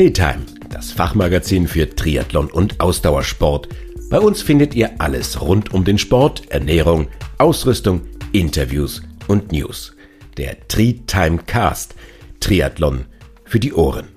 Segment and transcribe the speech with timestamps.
[0.00, 3.68] Treetime, das Fachmagazin für Triathlon und Ausdauersport.
[4.08, 8.00] Bei uns findet ihr alles rund um den Sport, Ernährung, Ausrüstung,
[8.32, 9.94] Interviews und News.
[10.38, 11.96] Der Treetime Cast,
[12.40, 13.04] Triathlon
[13.44, 14.08] für die Ohren.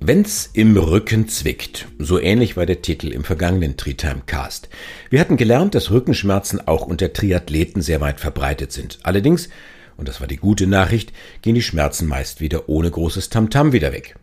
[0.00, 4.68] Wenn's im Rücken zwickt, so ähnlich war der Titel im vergangenen Treetime Cast.
[5.08, 8.98] Wir hatten gelernt, dass Rückenschmerzen auch unter Triathleten sehr weit verbreitet sind.
[9.02, 9.48] Allerdings,
[9.96, 13.92] und das war die gute Nachricht, gehen die Schmerzen meist wieder ohne großes Tamtam wieder
[13.94, 14.14] weg.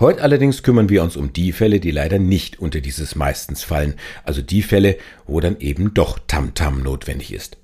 [0.00, 3.94] Heute allerdings kümmern wir uns um die Fälle, die leider nicht unter dieses meistens fallen,
[4.22, 7.56] also die Fälle, wo dann eben doch Tamtam notwendig ist.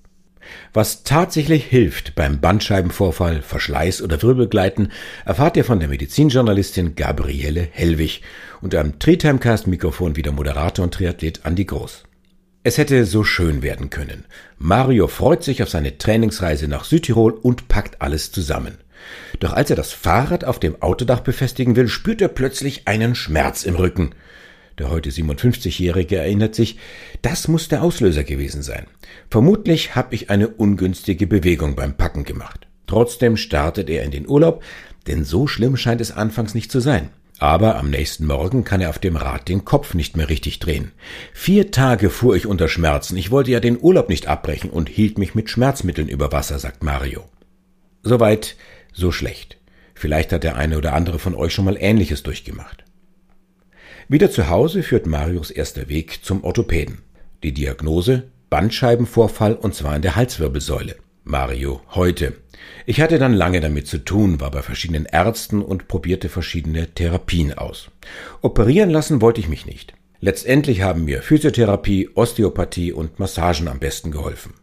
[0.73, 4.91] Was tatsächlich hilft beim Bandscheibenvorfall, Verschleiß oder Wirbelgleiten,
[5.25, 8.23] erfahrt ihr von der Medizinjournalistin Gabriele Hellwig
[8.61, 12.03] und am Treetimecast-Mikrofon wieder Moderator und Triathlet Andi Groß.
[12.65, 14.25] Es hätte so schön werden können.
[14.59, 18.79] Mario freut sich auf seine Trainingsreise nach Südtirol und packt alles zusammen.
[19.41, 23.65] Doch als er das Fahrrad auf dem Autodach befestigen will, spürt er plötzlich einen Schmerz
[23.65, 24.15] im Rücken.
[24.79, 26.79] Der heute 57-Jährige erinnert sich,
[27.23, 28.87] das muss der Auslöser gewesen sein.
[29.31, 32.67] Vermutlich habe ich eine ungünstige Bewegung beim Packen gemacht.
[32.87, 34.63] Trotzdem startet er in den Urlaub,
[35.07, 37.11] denn so schlimm scheint es anfangs nicht zu sein.
[37.39, 40.93] Aber am nächsten Morgen kann er auf dem Rad den Kopf nicht mehr richtig drehen.
[41.33, 43.17] Vier Tage fuhr ich unter Schmerzen.
[43.17, 46.85] Ich wollte ja den Urlaub nicht abbrechen und hielt mich mit Schmerzmitteln über Wasser, sagt
[46.85, 47.25] Mario.
[48.03, 48.57] Soweit,
[48.95, 49.59] so schlecht.
[49.95, 52.85] Vielleicht hat der eine oder andere von euch schon mal Ähnliches durchgemacht.
[54.09, 57.03] Wieder zu Hause führt Marius erster Weg zum Orthopäden.
[57.43, 60.97] Die Diagnose Bandscheibenvorfall und zwar in der Halswirbelsäule.
[61.25, 62.35] Mario heute.
[62.87, 67.55] Ich hatte dann lange damit zu tun, war bei verschiedenen Ärzten und probierte verschiedene Therapien
[67.55, 67.91] aus.
[68.43, 69.95] Operieren lassen wollte ich mich nicht.
[70.21, 74.55] Letztendlich haben mir Physiotherapie, Osteopathie und Massagen am besten geholfen.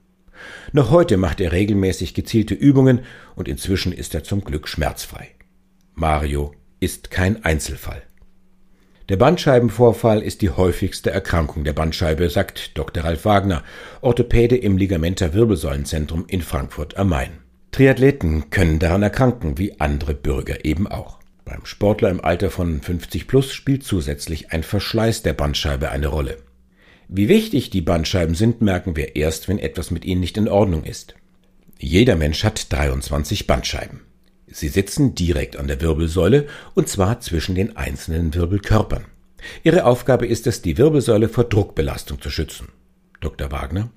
[0.72, 3.02] Noch heute macht er regelmäßig gezielte Übungen
[3.36, 5.30] und inzwischen ist er zum Glück schmerzfrei.
[5.94, 8.02] Mario ist kein Einzelfall.
[9.10, 13.04] Der Bandscheibenvorfall ist die häufigste Erkrankung der Bandscheibe, sagt Dr.
[13.04, 13.64] Ralf Wagner,
[14.00, 17.32] Orthopäde im Ligamenter Wirbelsäulenzentrum in Frankfurt am Main.
[17.72, 21.20] Triathleten können daran erkranken, wie andere Bürger eben auch.
[21.44, 26.38] Beim Sportler im Alter von 50 plus spielt zusätzlich ein Verschleiß der Bandscheibe eine Rolle.
[27.14, 30.86] Wie wichtig die Bandscheiben sind, merken wir erst, wenn etwas mit ihnen nicht in Ordnung
[30.86, 31.16] ist.
[31.78, 34.00] Jeder Mensch hat 23 Bandscheiben.
[34.48, 39.06] Sie sitzen direkt an der Wirbelsäule und zwar zwischen den einzelnen Wirbelkörpern.
[39.64, 42.70] Ihre Aufgabe ist es, die Wirbelsäule vor Druckbelastung zu schützen.
[43.20, 43.52] Dr.
[43.52, 43.92] Wagner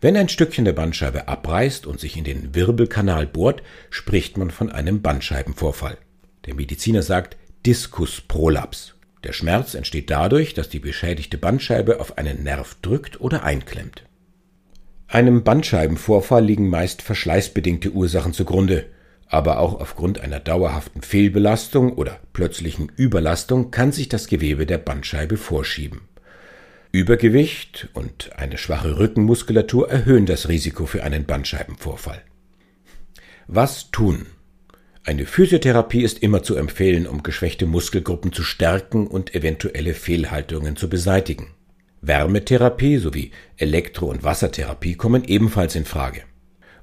[0.00, 4.70] wenn ein Stückchen der Bandscheibe abreißt und sich in den Wirbelkanal bohrt, spricht man von
[4.70, 5.98] einem Bandscheibenvorfall.
[6.46, 8.94] Der Mediziner sagt Diskusprolaps.
[9.24, 14.04] Der Schmerz entsteht dadurch, dass die beschädigte Bandscheibe auf einen Nerv drückt oder einklemmt.
[15.08, 18.86] Einem Bandscheibenvorfall liegen meist verschleißbedingte Ursachen zugrunde
[19.30, 25.36] aber auch aufgrund einer dauerhaften Fehlbelastung oder plötzlichen Überlastung kann sich das Gewebe der Bandscheibe
[25.36, 26.02] vorschieben.
[26.90, 32.20] Übergewicht und eine schwache Rückenmuskulatur erhöhen das Risiko für einen Bandscheibenvorfall.
[33.46, 34.26] Was tun?
[35.02, 40.90] Eine Physiotherapie ist immer zu empfehlen, um geschwächte Muskelgruppen zu stärken und eventuelle Fehlhaltungen zu
[40.90, 41.48] beseitigen.
[42.02, 46.22] Wärmetherapie sowie Elektro- und Wassertherapie kommen ebenfalls in Frage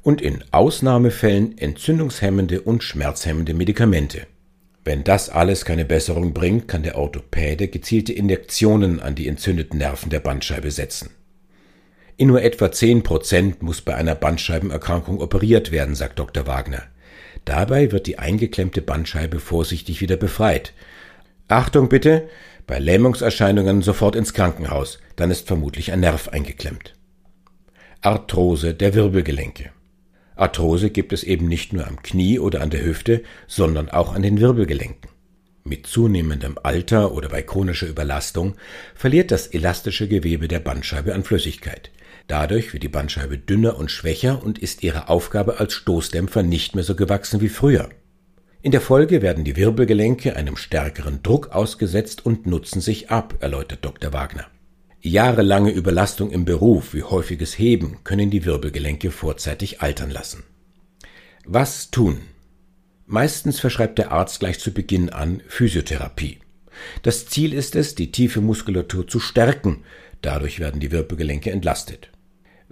[0.02, 4.26] und in Ausnahmefällen entzündungshemmende und schmerzhemmende Medikamente.
[4.84, 10.10] Wenn das alles keine Besserung bringt, kann der Orthopäde gezielte Injektionen an die entzündeten Nerven
[10.10, 11.10] der Bandscheibe setzen.
[12.16, 16.48] In nur etwa 10 Prozent muss bei einer Bandscheibenerkrankung operiert werden, sagt Dr.
[16.48, 16.84] Wagner.
[17.48, 20.74] Dabei wird die eingeklemmte Bandscheibe vorsichtig wieder befreit.
[21.48, 22.28] Achtung bitte,
[22.68, 26.96] bei Lähmungserscheinungen sofort ins Krankenhaus, dann ist vermutlich ein Nerv eingeklemmt.
[28.02, 29.70] Arthrose der Wirbelgelenke.
[30.36, 34.24] Arthrose gibt es eben nicht nur am Knie oder an der Hüfte, sondern auch an
[34.24, 35.10] den Wirbelgelenken.
[35.64, 38.56] Mit zunehmendem Alter oder bei chronischer Überlastung
[38.94, 41.92] verliert das elastische Gewebe der Bandscheibe an Flüssigkeit.
[42.28, 46.84] Dadurch wird die Bandscheibe dünner und schwächer und ist ihrer Aufgabe als Stoßdämpfer nicht mehr
[46.84, 47.90] so gewachsen wie früher.
[48.62, 53.86] In der Folge werden die Wirbelgelenke einem stärkeren Druck ausgesetzt und nutzen sich ab, erläutert
[53.86, 54.12] Dr.
[54.12, 54.48] Wagner.
[55.00, 60.44] Jahrelange Überlastung im Beruf wie häufiges Heben können die Wirbelgelenke vorzeitig altern lassen.
[61.46, 62.20] Was tun?
[63.06, 66.40] Meistens verschreibt der Arzt gleich zu Beginn an Physiotherapie.
[67.04, 69.86] Das Ziel ist es, die tiefe Muskulatur zu stärken,
[70.22, 72.10] dadurch werden die Wirbelgelenke entlastet.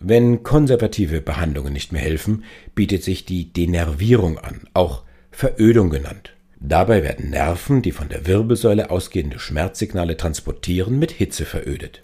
[0.07, 2.43] Wenn konservative Behandlungen nicht mehr helfen,
[2.75, 6.35] bietet sich die Denervierung an, auch Verödung genannt.
[6.59, 12.03] Dabei werden Nerven, die von der Wirbelsäule ausgehende Schmerzsignale transportieren, mit Hitze verödet.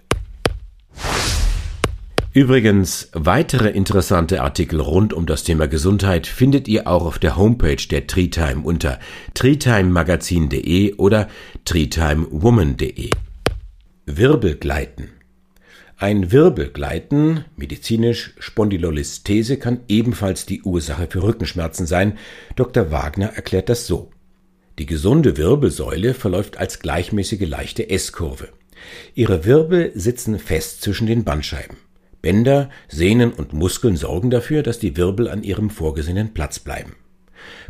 [2.32, 7.86] Übrigens, weitere interessante Artikel rund um das Thema Gesundheit findet ihr auch auf der Homepage
[7.88, 8.98] der Treetime unter
[9.34, 11.28] treetimemagazin.de oder
[11.64, 13.10] treetimewoman.de.
[14.06, 15.21] Wirbelgleiten.
[16.02, 22.18] Ein Wirbelgleiten, medizinisch Spondylolistese, kann ebenfalls die Ursache für Rückenschmerzen sein.
[22.56, 22.90] Dr.
[22.90, 24.10] Wagner erklärt das so.
[24.80, 28.48] Die gesunde Wirbelsäule verläuft als gleichmäßige leichte S-Kurve.
[29.14, 31.76] Ihre Wirbel sitzen fest zwischen den Bandscheiben.
[32.20, 36.96] Bänder, Sehnen und Muskeln sorgen dafür, dass die Wirbel an ihrem vorgesehenen Platz bleiben.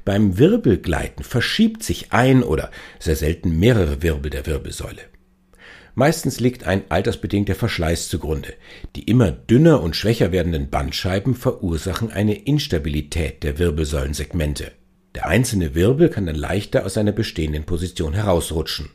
[0.07, 5.12] Beim Wirbelgleiten verschiebt sich ein oder sehr selten mehrere Wirbel der Wirbelsäule.
[5.95, 8.55] Meistens liegt ein altersbedingter Verschleiß zugrunde.
[8.97, 14.73] Die immer dünner und schwächer werdenden Bandscheiben verursachen eine Instabilität der Wirbelsäulensegmente.
[15.15, 18.89] Der einzelne Wirbel kann dann leichter aus seiner bestehenden Position herausrutschen.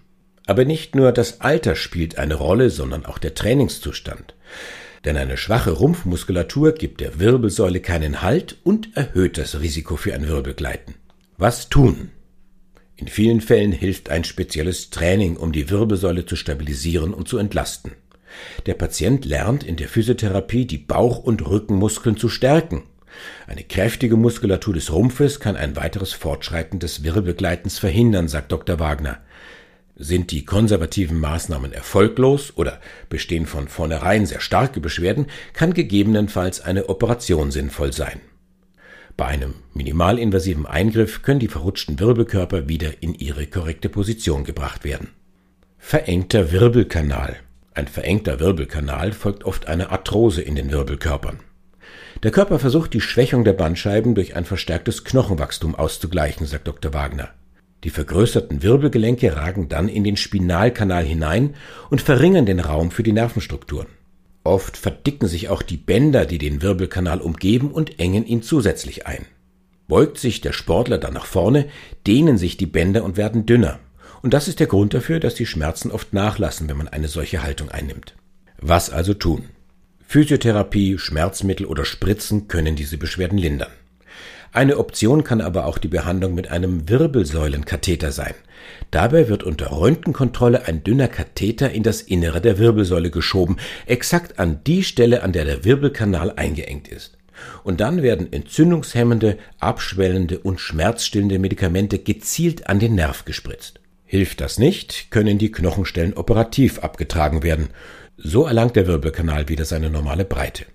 [0.47, 4.33] Aber nicht nur das Alter spielt eine Rolle, sondern auch der Trainingszustand.
[5.05, 10.27] Denn eine schwache Rumpfmuskulatur gibt der Wirbelsäule keinen Halt und erhöht das Risiko für ein
[10.27, 10.95] Wirbelgleiten.
[11.37, 12.09] Was tun?
[12.97, 17.91] In vielen Fällen hilft ein spezielles Training, um die Wirbelsäule zu stabilisieren und zu entlasten.
[18.65, 22.83] Der Patient lernt in der Physiotherapie die Bauch- und Rückenmuskeln zu stärken.
[23.45, 28.79] Eine kräftige Muskulatur des Rumpfes kann ein weiteres Fortschreiten des Wirbelgleitens verhindern, sagt Dr.
[28.79, 29.19] Wagner.
[29.95, 32.79] Sind die konservativen Maßnahmen erfolglos oder
[33.09, 38.21] bestehen von vornherein sehr starke Beschwerden, kann gegebenenfalls eine Operation sinnvoll sein.
[39.17, 45.09] Bei einem minimalinvasiven Eingriff können die verrutschten Wirbelkörper wieder in ihre korrekte Position gebracht werden.
[45.79, 47.37] Verengter Wirbelkanal.
[47.73, 51.39] Ein verengter Wirbelkanal folgt oft einer Arthrose in den Wirbelkörpern.
[52.21, 56.93] Der Körper versucht die Schwächung der Bandscheiben durch ein verstärktes Knochenwachstum auszugleichen, sagt Dr.
[56.93, 57.29] Wagner.
[57.83, 61.55] Die vergrößerten Wirbelgelenke ragen dann in den Spinalkanal hinein
[61.89, 63.87] und verringern den Raum für die Nervenstrukturen.
[64.47, 69.25] Oft verdicken sich auch die Bänder, die den Wirbelkanal umgeben und engen ihn zusätzlich ein.
[69.89, 71.67] Beugt sich der Sportler dann nach vorne,
[72.07, 73.77] dehnen sich die Bänder und werden dünner.
[74.21, 77.43] Und das ist der Grund dafür, dass die Schmerzen oft nachlassen, wenn man eine solche
[77.43, 78.15] Haltung einnimmt.
[78.61, 79.49] Was also tun?
[80.07, 83.71] Physiotherapie, Schmerzmittel oder Spritzen können diese Beschwerden lindern.
[84.51, 88.33] Eine Option kann aber auch die Behandlung mit einem Wirbelsäulenkatheter sein.
[88.91, 94.61] Dabei wird unter Röntgenkontrolle ein dünner Katheter in das Innere der Wirbelsäule geschoben, exakt an
[94.65, 97.17] die Stelle, an der der Wirbelkanal eingeengt ist.
[97.63, 103.79] Und dann werden entzündungshemmende, abschwellende und schmerzstillende Medikamente gezielt an den Nerv gespritzt.
[104.05, 107.69] Hilft das nicht, können die Knochenstellen operativ abgetragen werden.
[108.15, 110.65] So erlangt der Wirbelkanal wieder seine normale Breite.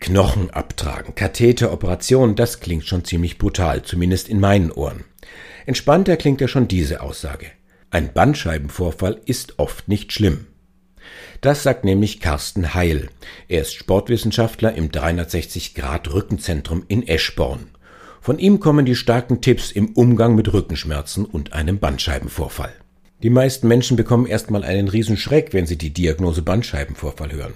[0.00, 5.04] Knochen abtragen, Katheteroperation, das klingt schon ziemlich brutal, zumindest in meinen Ohren.
[5.66, 7.46] Entspannter klingt ja schon diese Aussage.
[7.90, 10.46] Ein Bandscheibenvorfall ist oft nicht schlimm.
[11.40, 13.08] Das sagt nämlich Carsten Heil.
[13.48, 17.70] Er ist Sportwissenschaftler im 360 Grad Rückenzentrum in Eschborn.
[18.20, 22.72] Von ihm kommen die starken Tipps im Umgang mit Rückenschmerzen und einem Bandscheibenvorfall.
[23.22, 27.54] Die meisten Menschen bekommen erstmal einen Riesenschreck, wenn sie die Diagnose Bandscheibenvorfall hören.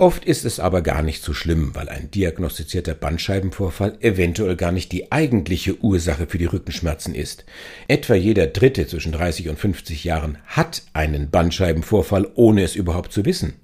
[0.00, 4.92] Oft ist es aber gar nicht so schlimm, weil ein diagnostizierter Bandscheibenvorfall eventuell gar nicht
[4.92, 7.44] die eigentliche Ursache für die Rückenschmerzen ist.
[7.86, 13.26] Etwa jeder Dritte zwischen 30 und 50 Jahren hat einen Bandscheibenvorfall, ohne es überhaupt zu
[13.26, 13.56] wissen.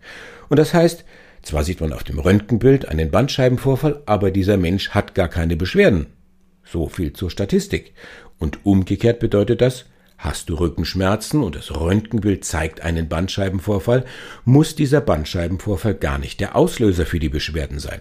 [0.50, 1.06] Und das heißt,
[1.40, 6.04] zwar sieht man auf dem Röntgenbild einen Bandscheibenvorfall, aber dieser Mensch hat gar keine Beschwerden.
[6.66, 7.94] So viel zur Statistik.
[8.38, 9.86] Und umgekehrt bedeutet das,
[10.18, 14.05] Hast du Rückenschmerzen und das Röntgenbild zeigt einen Bandscheibenvorfall,
[14.44, 18.00] muss dieser Bandscheibenvorfall gar nicht der Auslöser für die Beschwerden sein.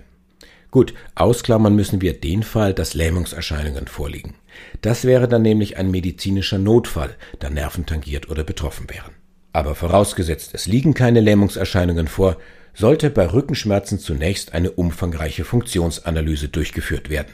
[0.71, 4.35] Gut, ausklammern müssen wir den Fall, dass Lähmungserscheinungen vorliegen.
[4.81, 9.11] Das wäre dann nämlich ein medizinischer Notfall, da Nerven tangiert oder betroffen wären.
[9.53, 12.37] Aber vorausgesetzt, es liegen keine Lähmungserscheinungen vor,
[12.73, 17.31] sollte bei Rückenschmerzen zunächst eine umfangreiche Funktionsanalyse durchgeführt werden.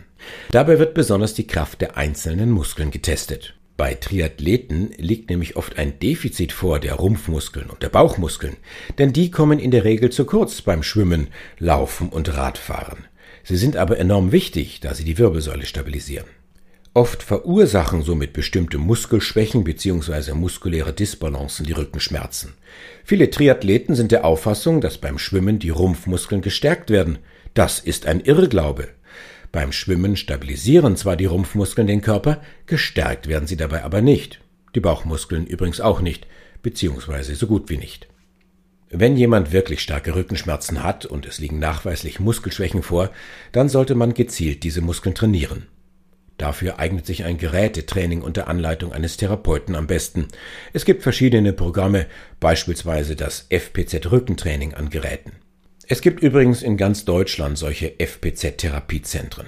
[0.51, 3.55] Dabei wird besonders die Kraft der einzelnen Muskeln getestet.
[3.81, 8.57] Bei Triathleten liegt nämlich oft ein Defizit vor der Rumpfmuskeln und der Bauchmuskeln,
[8.99, 13.05] denn die kommen in der Regel zu kurz beim Schwimmen, Laufen und Radfahren.
[13.43, 16.27] Sie sind aber enorm wichtig, da sie die Wirbelsäule stabilisieren.
[16.93, 20.33] Oft verursachen somit bestimmte Muskelschwächen bzw.
[20.33, 22.53] muskuläre Disbalancen die Rückenschmerzen.
[23.03, 27.17] Viele Triathleten sind der Auffassung, dass beim Schwimmen die Rumpfmuskeln gestärkt werden.
[27.55, 28.89] Das ist ein Irrglaube.
[29.51, 34.39] Beim Schwimmen stabilisieren zwar die Rumpfmuskeln den Körper, gestärkt werden sie dabei aber nicht.
[34.75, 36.25] Die Bauchmuskeln übrigens auch nicht,
[36.61, 38.07] beziehungsweise so gut wie nicht.
[38.89, 43.09] Wenn jemand wirklich starke Rückenschmerzen hat und es liegen nachweislich Muskelschwächen vor,
[43.51, 45.67] dann sollte man gezielt diese Muskeln trainieren.
[46.37, 50.27] Dafür eignet sich ein Gerätetraining unter Anleitung eines Therapeuten am besten.
[50.73, 52.07] Es gibt verschiedene Programme,
[52.39, 55.33] beispielsweise das FPZ Rückentraining an Geräten.
[55.91, 59.47] Es gibt übrigens in ganz Deutschland solche FPZ-Therapiezentren.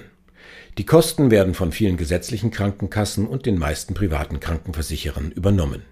[0.76, 5.84] Die Kosten werden von vielen gesetzlichen Krankenkassen und den meisten privaten Krankenversicherern übernommen.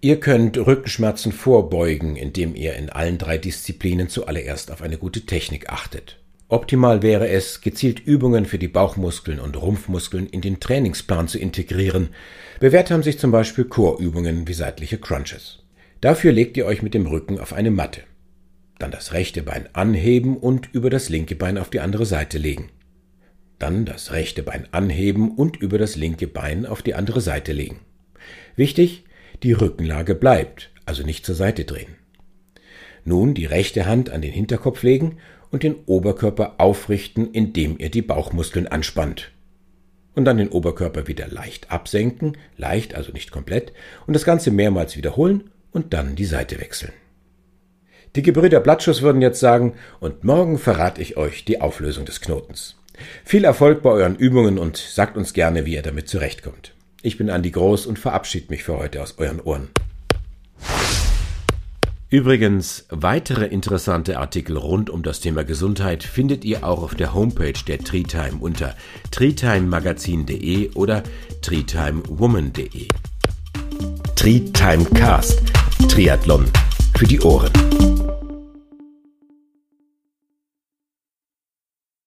[0.00, 5.68] Ihr könnt Rückenschmerzen vorbeugen, indem ihr in allen drei Disziplinen zuallererst auf eine gute Technik
[5.68, 6.16] achtet.
[6.48, 12.14] Optimal wäre es, gezielt Übungen für die Bauchmuskeln und Rumpfmuskeln in den Trainingsplan zu integrieren.
[12.60, 15.58] Bewährt haben sich zum Beispiel Chorübungen wie seitliche Crunches.
[16.00, 18.04] Dafür legt ihr euch mit dem Rücken auf eine Matte.
[18.78, 22.70] Dann das rechte Bein anheben und über das linke Bein auf die andere Seite legen.
[23.58, 27.80] Dann das rechte Bein anheben und über das linke Bein auf die andere Seite legen.
[28.54, 29.04] Wichtig,
[29.42, 31.96] die Rückenlage bleibt, also nicht zur Seite drehen.
[33.04, 35.18] Nun die rechte Hand an den Hinterkopf legen
[35.50, 39.32] und den Oberkörper aufrichten, indem ihr die Bauchmuskeln anspannt.
[40.14, 43.72] Und dann den Oberkörper wieder leicht absenken, leicht, also nicht komplett,
[44.06, 46.92] und das Ganze mehrmals wiederholen und dann die Seite wechseln.
[48.16, 52.76] Die Gebrüder Blattschuss würden jetzt sagen, und morgen verrate ich euch die Auflösung des Knotens.
[53.24, 56.74] Viel Erfolg bei euren Übungen und sagt uns gerne, wie ihr damit zurechtkommt.
[57.02, 59.68] Ich bin Andi Groß und verabschiede mich für heute aus euren Ohren.
[62.10, 67.52] Übrigens, weitere interessante Artikel rund um das Thema Gesundheit findet ihr auch auf der Homepage
[67.66, 68.74] der Treetime unter
[69.10, 71.02] treetimemagazin.de oder
[71.42, 72.88] treetimewoman.de.
[74.16, 75.42] Treetime Cast.
[75.88, 76.46] Triathlon
[76.98, 77.52] für die Ohren.